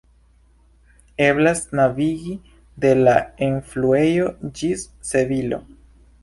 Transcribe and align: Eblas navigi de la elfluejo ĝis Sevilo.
Eblas 1.25 1.61
navigi 1.79 2.33
de 2.85 2.93
la 3.03 3.13
elfluejo 3.49 4.33
ĝis 4.61 4.87
Sevilo. 5.13 5.63